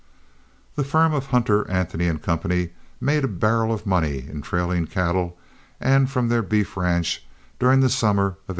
[0.75, 2.69] The firm of Hunter, Anthony & Co.
[2.99, 5.37] made a barrel of money in trailing cattle
[5.79, 7.23] and from their beef ranch
[7.59, 8.41] during the summer of 1882.